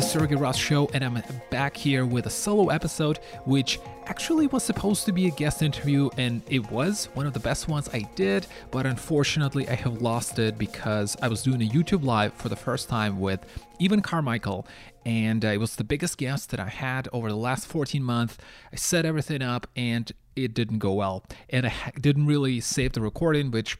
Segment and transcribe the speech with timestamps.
[0.00, 4.62] It's Sergey Ross Show, and I'm back here with a solo episode, which actually was
[4.62, 8.08] supposed to be a guest interview, and it was one of the best ones I
[8.14, 12.48] did, but unfortunately, I have lost it because I was doing a YouTube live for
[12.48, 13.44] the first time with
[13.78, 14.66] Evan Carmichael,
[15.04, 18.38] and uh, it was the biggest guest that I had over the last 14 months.
[18.72, 23.00] I set everything up, and it didn't go well, and I didn't really save the
[23.00, 23.78] recording, which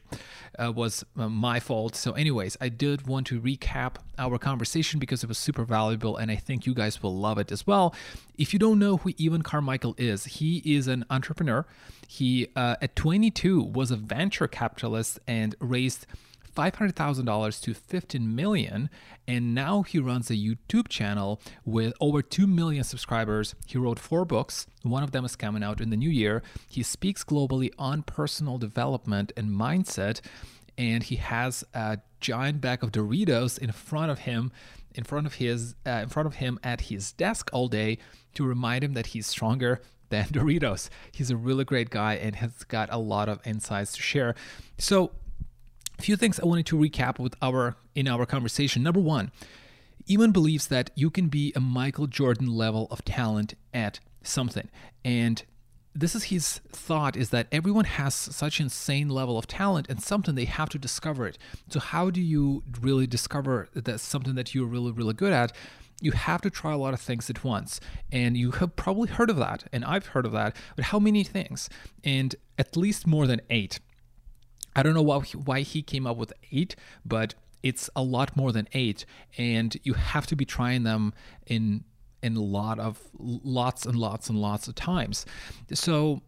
[0.59, 1.95] uh, was uh, my fault.
[1.95, 6.31] So, anyways, I did want to recap our conversation because it was super valuable, and
[6.31, 7.95] I think you guys will love it as well.
[8.37, 11.65] If you don't know who Evan Carmichael is, he is an entrepreneur.
[12.07, 16.05] He, uh, at 22, was a venture capitalist and raised
[16.55, 18.89] $500,000 to 15 million
[19.27, 23.55] and now he runs a YouTube channel with over 2 million subscribers.
[23.65, 24.67] He wrote four books.
[24.83, 26.43] One of them is coming out in the new year.
[26.67, 30.21] He speaks globally on personal development and mindset
[30.77, 34.51] and he has a giant bag of Doritos in front of him
[34.93, 37.97] in front of his uh, in front of him at his desk all day
[38.33, 40.89] to remind him that he's stronger than Doritos.
[41.11, 44.35] He's a really great guy and has got a lot of insights to share.
[44.77, 45.11] So
[46.01, 48.81] a few things I wanted to recap with our in our conversation.
[48.81, 49.31] Number one,
[50.09, 54.67] Evan believes that you can be a Michael Jordan level of talent at something.
[55.05, 55.43] And
[55.93, 60.33] this is his thought is that everyone has such insane level of talent and something
[60.33, 61.37] they have to discover it.
[61.69, 65.55] So how do you really discover that something that you're really really good at?
[66.01, 67.79] You have to try a lot of things at once.
[68.11, 71.23] And you have probably heard of that and I've heard of that, but how many
[71.23, 71.69] things?
[72.03, 73.79] And at least more than 8.
[74.75, 78.35] I don't know why he, why he came up with eight, but it's a lot
[78.35, 79.05] more than eight,
[79.37, 81.13] and you have to be trying them
[81.45, 81.83] in
[82.23, 85.25] in a lot of lots and lots and lots of times.
[85.73, 86.21] So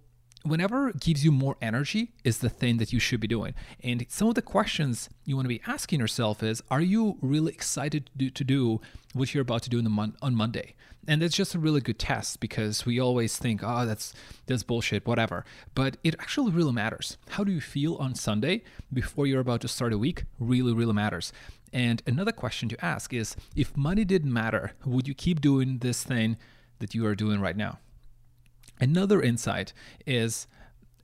[0.44, 3.54] whenever gives you more energy is the thing that you should be doing.
[3.84, 7.54] And some of the questions you want to be asking yourself is Are you really
[7.54, 8.82] excited to do, to do
[9.14, 10.76] what you're about to do mon- on Monday?
[11.06, 14.14] And that's just a really good test because we always think, oh, that's
[14.46, 15.44] that's bullshit, whatever.
[15.76, 17.18] But it actually really matters.
[17.30, 20.24] How do you feel on Sunday before you're about to start a week?
[20.40, 21.34] Really, really matters.
[21.74, 26.04] And another question to ask is if money didn't matter, would you keep doing this
[26.04, 26.38] thing
[26.80, 27.80] that you are doing right now?
[28.80, 29.74] Another insight
[30.06, 30.48] is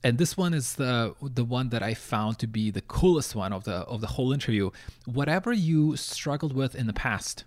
[0.02, 3.52] and this one is the the one that I found to be the coolest one
[3.52, 4.70] of the of the whole interview.
[5.04, 7.44] Whatever you struggled with in the past,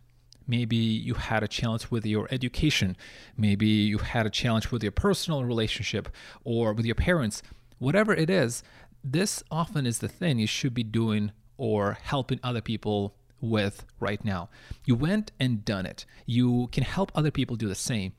[0.47, 2.95] maybe you had a challenge with your education,
[3.35, 6.09] maybe you had a challenge with your personal relationship
[6.44, 7.41] or with your parents,
[7.79, 8.63] whatever it is,
[9.03, 14.23] this often is the thing you should be doing or helping other people with right
[14.23, 14.50] now.
[14.85, 16.05] You went and done it.
[16.25, 18.13] You can help other people do the same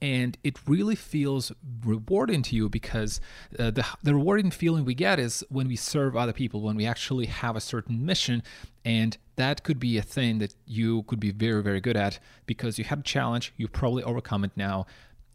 [0.00, 1.52] and it really feels
[1.84, 3.20] rewarding to you because
[3.58, 6.86] uh, the, the rewarding feeling we get is when we serve other people when we
[6.86, 8.42] actually have a certain mission
[8.84, 12.78] and that could be a thing that you could be very very good at because
[12.78, 14.86] you had a challenge you probably overcome it now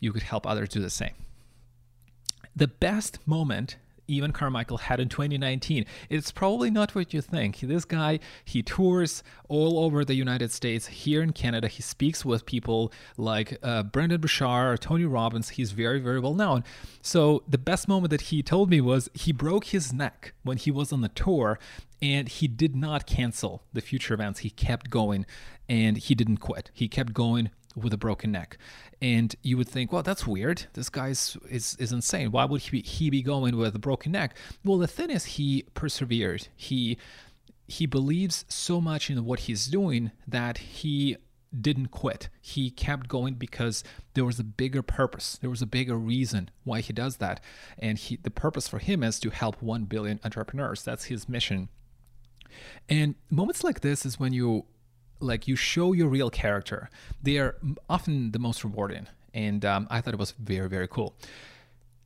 [0.03, 1.13] you could help others do the same.
[2.55, 3.77] The best moment
[4.09, 5.85] Evan Carmichael had in 2019.
[6.09, 7.59] It's probably not what you think.
[7.59, 11.67] This guy, he tours all over the United States, here in Canada.
[11.67, 15.49] He speaks with people like uh, Brendon Burchard, Tony Robbins.
[15.49, 16.63] He's very, very well known.
[17.01, 20.71] So the best moment that he told me was he broke his neck when he
[20.71, 21.59] was on the tour
[22.01, 24.39] and he did not cancel the future events.
[24.39, 25.25] He kept going
[25.69, 26.69] and he didn't quit.
[26.73, 28.57] He kept going with a broken neck.
[29.01, 30.65] And you would think, well, that's weird.
[30.73, 32.31] This guy is, is, is insane.
[32.31, 34.35] Why would he be, he be going with a broken neck?
[34.63, 36.47] Well, the thing is, he persevered.
[36.55, 36.97] He
[37.65, 41.15] he believes so much in what he's doing that he
[41.59, 42.29] didn't quit.
[42.41, 43.83] He kept going because
[44.15, 45.37] there was a bigger purpose.
[45.39, 47.41] There was a bigger reason why he does that.
[47.77, 50.83] And he, the purpose for him is to help 1 billion entrepreneurs.
[50.83, 51.69] That's his mission.
[52.89, 54.65] And moments like this is when you
[55.19, 56.89] like you show your real character.
[57.21, 57.55] They are
[57.89, 61.15] often the most rewarding, and um, I thought it was very very cool.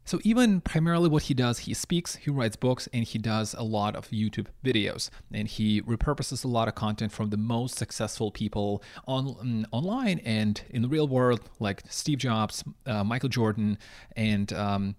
[0.07, 3.64] So Evan primarily what he does, he speaks, he writes books, and he does a
[3.64, 5.09] lot of YouTube videos.
[5.34, 10.20] And he repurposes a lot of content from the most successful people on um, online
[10.20, 13.78] and in the real world, like Steve Jobs, uh, Michael Jordan,
[14.16, 14.96] and um,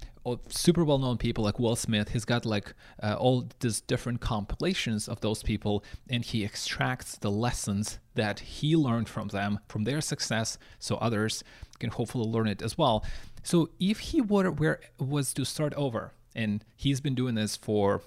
[0.48, 2.10] super well-known people like Will Smith.
[2.10, 7.30] He's got like uh, all these different compilations of those people, and he extracts the
[7.30, 11.42] lessons that he learned from them, from their success, so others
[11.78, 13.04] can hopefully learn it as well.
[13.42, 18.02] So if he were, were was to start over, and he's been doing this for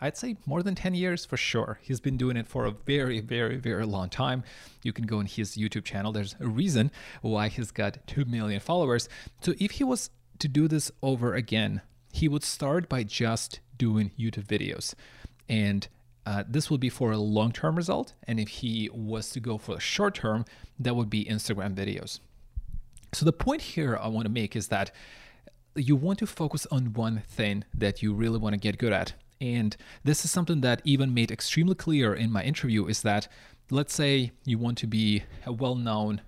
[0.00, 1.78] I'd say more than 10 years for sure.
[1.82, 4.44] He's been doing it for a very, very, very long time.
[4.82, 6.10] You can go on his YouTube channel.
[6.10, 6.90] There's a reason
[7.20, 9.08] why he's got 2 million followers.
[9.42, 10.08] So if he was
[10.38, 11.82] to do this over again,
[12.12, 14.94] he would start by just doing YouTube videos.
[15.48, 15.86] And
[16.24, 18.14] uh, this would be for a long term result.
[18.26, 20.46] And if he was to go for the short term,
[20.78, 22.20] that would be Instagram videos.
[23.12, 24.90] So the point here I want to make is that
[25.74, 29.14] you want to focus on one thing that you really want to get good at.
[29.40, 33.28] And this is something that Evan made extremely clear in my interview is that
[33.70, 36.20] let's say you want to be a well known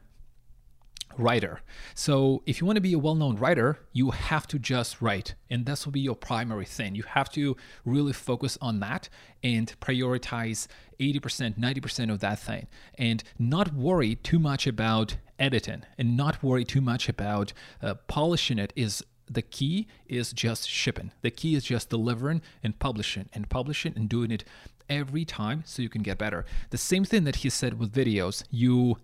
[1.18, 1.60] writer.
[1.94, 5.66] So if you want to be a well-known writer, you have to just write and
[5.66, 6.94] this will be your primary thing.
[6.94, 9.08] You have to really focus on that
[9.42, 10.66] and prioritize
[11.00, 12.66] 80%, 90% of that thing
[12.96, 18.58] and not worry too much about editing and not worry too much about uh, polishing
[18.58, 21.12] it is the key is just shipping.
[21.22, 24.44] The key is just delivering and publishing and publishing and doing it
[24.88, 26.44] every time so you can get better.
[26.70, 28.44] The same thing that he said with videos.
[28.50, 28.96] You,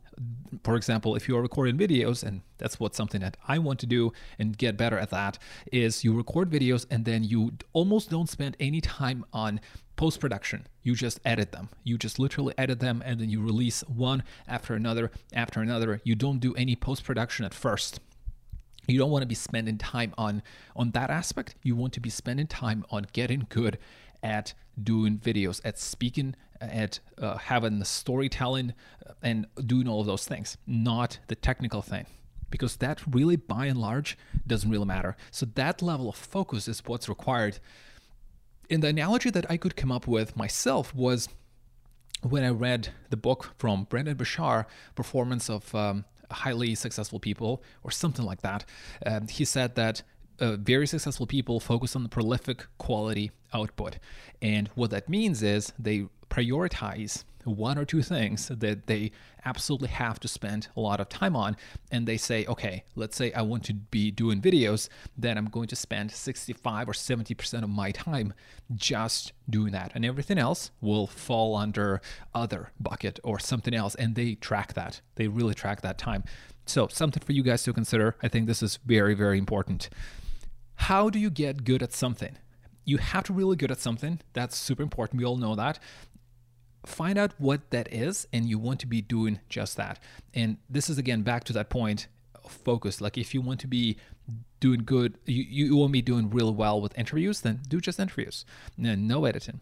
[0.65, 3.87] for example, if you are recording videos, and that's what something that I want to
[3.87, 5.39] do and get better at that,
[5.73, 9.61] is you record videos and then you almost don't spend any time on
[9.97, 10.67] post production.
[10.83, 11.69] You just edit them.
[11.85, 16.01] You just literally edit them and then you release one after another after another.
[16.05, 18.01] You don't do any post production at first
[18.89, 20.43] you don't want to be spending time on
[20.75, 23.79] on that aspect you want to be spending time on getting good
[24.23, 28.75] at doing videos, at speaking, at uh, having the storytelling,
[29.07, 32.07] uh, and doing all of those things, not the technical thing.
[32.51, 34.17] Because that really, by and large,
[34.47, 35.17] doesn't really matter.
[35.31, 37.59] So, that level of focus is what's required.
[38.71, 41.29] And the analogy that I could come up with myself was
[42.23, 47.91] when I read the book from Brendon Burchard, Performance of um, Highly Successful People, or
[47.91, 48.65] something like that.
[49.05, 50.03] Um, he said that
[50.41, 53.99] uh, very successful people focus on the prolific quality output.
[54.41, 59.11] And what that means is they prioritize one or two things that they
[59.45, 61.57] absolutely have to spend a lot of time on.
[61.91, 65.69] And they say, okay, let's say I want to be doing videos, then I'm going
[65.69, 68.35] to spend 65 or 70% of my time
[68.75, 69.93] just doing that.
[69.95, 72.01] And everything else will fall under
[72.35, 73.95] other bucket or something else.
[73.95, 75.01] And they track that.
[75.15, 76.25] They really track that time.
[76.67, 78.17] So, something for you guys to consider.
[78.23, 79.89] I think this is very, very important.
[80.79, 82.39] How do you get good at something?
[82.85, 84.21] You have to really good at something.
[84.33, 85.19] That's super important.
[85.19, 85.79] We all know that.
[86.87, 89.99] Find out what that is, and you want to be doing just that.
[90.33, 92.09] And this is again back to that point
[92.49, 93.01] focus.
[93.01, 93.99] Like if you want to be
[94.61, 98.47] doing good, you, you won't be doing real well with interviews, then do just interviews.
[98.77, 99.61] No editing.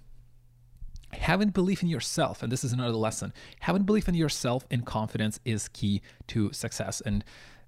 [1.12, 5.40] Having belief in yourself, and this is another lesson, having belief in yourself and confidence
[5.44, 7.00] is key to success.
[7.00, 7.24] And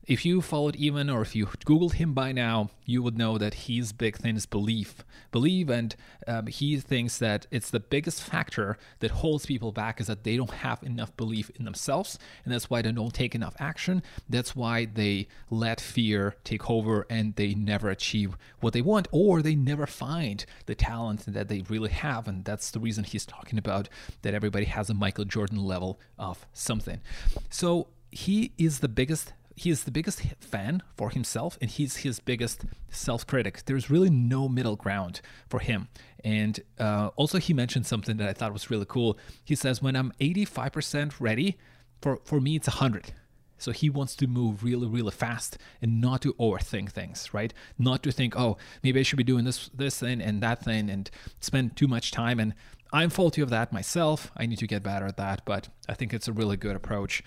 [0.09, 3.53] if you followed Evan or if you Googled him by now, you would know that
[3.53, 5.05] his big thing is belief.
[5.31, 5.95] Believe, and
[6.27, 10.39] um, he thinks that it's the biggest factor that holds people back is that they
[10.39, 14.03] don't have enough belief in themselves, and that's why they don't take enough action.
[14.31, 19.43] That's why they let fear take over and they never achieve what they want, or
[19.43, 22.27] they never find the talent that they really have.
[22.27, 23.91] And that's the reason he's talking about
[24.23, 27.03] that everybody has a Michael Jordan level of something.
[27.51, 32.21] So he is the biggest he is the biggest fan for himself and he's his
[32.21, 35.89] biggest self-critic there's really no middle ground for him
[36.25, 39.97] and uh, also he mentioned something that i thought was really cool he says when
[39.97, 41.59] i'm 85% ready
[42.01, 43.13] for, for me it's 100
[43.59, 47.53] so he wants to move really, really fast and not to overthink things, right?
[47.77, 50.89] Not to think, oh, maybe I should be doing this, this thing and that thing,
[50.89, 52.39] and spend too much time.
[52.39, 52.55] And
[52.93, 54.31] I'm faulty of that myself.
[54.37, 57.23] I need to get better at that, but I think it's a really good approach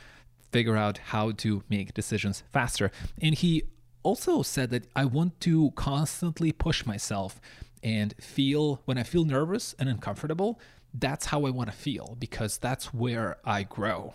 [0.51, 2.91] figure out how to make decisions faster.
[3.21, 3.63] And he
[4.03, 7.39] also said that I want to constantly push myself
[7.83, 10.59] and feel when I feel nervous and uncomfortable,
[10.93, 14.13] that's how I want to feel because that's where I grow.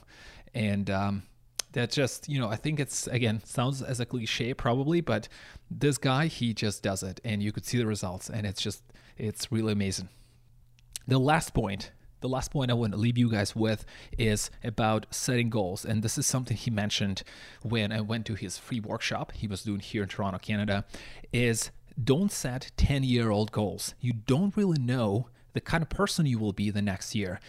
[0.54, 1.22] And um,
[1.72, 5.28] that just, you know, I think it's, again, sounds as a cliche probably, but
[5.70, 8.82] this guy, he just does it and you could see the results and it's just,
[9.16, 10.08] it's really amazing.
[11.08, 13.84] The last point the last point I want to leave you guys with
[14.18, 15.84] is about setting goals.
[15.84, 17.22] And this is something he mentioned
[17.62, 20.84] when I went to his free workshop he was doing here in Toronto, Canada,
[21.32, 21.70] is
[22.02, 23.94] don't set 10 year old goals.
[24.00, 27.40] You don't really know the kind of person you will be the next year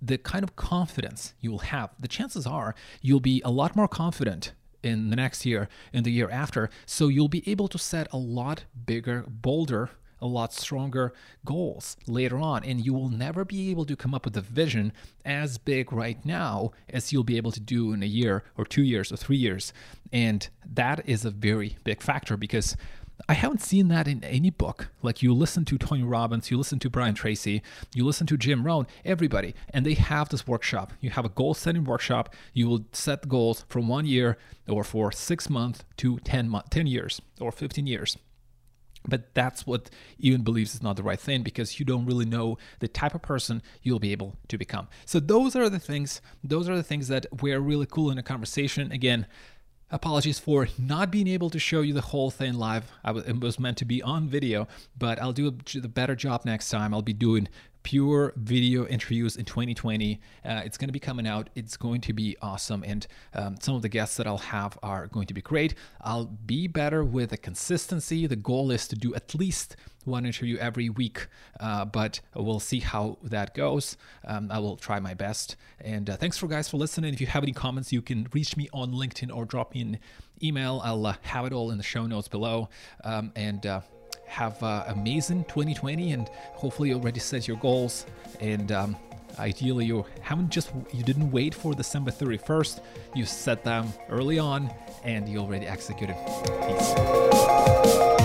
[0.00, 3.88] the kind of confidence you will have, the chances are you'll be a lot more
[3.88, 6.70] confident in the next year, in the year after.
[6.84, 11.12] So you'll be able to set a lot bigger, bolder a lot stronger
[11.44, 12.64] goals later on.
[12.64, 14.92] And you will never be able to come up with a vision
[15.24, 18.82] as big right now as you'll be able to do in a year or two
[18.82, 19.72] years or three years.
[20.12, 22.76] And that is a very big factor because
[23.28, 24.88] I haven't seen that in any book.
[25.02, 27.62] Like you listen to Tony Robbins, you listen to Brian Tracy,
[27.94, 30.92] you listen to Jim Rohn, everybody, and they have this workshop.
[31.00, 32.34] You have a goal setting workshop.
[32.52, 34.36] You will set goals from one year
[34.68, 38.16] or for six months to 10, mo- 10 years or 15 years
[39.08, 39.90] but that's what
[40.22, 43.22] Ian believes is not the right thing because you don't really know the type of
[43.22, 44.88] person you'll be able to become.
[45.04, 48.22] So those are the things, those are the things that were really cool in a
[48.22, 48.92] conversation.
[48.92, 49.26] Again,
[49.88, 52.90] Apologies for not being able to show you the whole thing live.
[53.04, 54.66] I was, it was meant to be on video,
[54.98, 56.92] but I'll do a, a better job next time.
[56.92, 57.46] I'll be doing
[57.86, 60.20] pure video interviews in 2020.
[60.44, 61.48] Uh, it's going to be coming out.
[61.54, 62.82] It's going to be awesome.
[62.82, 65.76] And um, some of the guests that I'll have are going to be great.
[66.00, 68.26] I'll be better with the consistency.
[68.26, 71.28] The goal is to do at least one interview every week,
[71.60, 73.96] uh, but we'll see how that goes.
[74.24, 75.54] Um, I will try my best.
[75.80, 77.14] And uh, thanks for guys for listening.
[77.14, 79.98] If you have any comments, you can reach me on LinkedIn or drop me an
[80.42, 80.80] email.
[80.82, 82.68] I'll uh, have it all in the show notes below.
[83.04, 83.82] Um, and uh,
[84.26, 88.06] have uh, amazing 2020 and hopefully you already set your goals.
[88.40, 88.96] And um,
[89.38, 92.80] ideally you haven't just you didn't wait for december 31st
[93.14, 94.70] you set them early on
[95.04, 96.16] and you already executed.
[96.66, 98.15] Peace